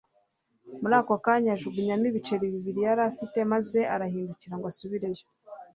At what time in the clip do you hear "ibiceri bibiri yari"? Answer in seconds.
2.11-3.01